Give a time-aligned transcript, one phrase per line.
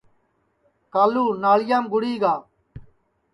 [0.93, 2.33] کالو ناݪیام گُڑی گا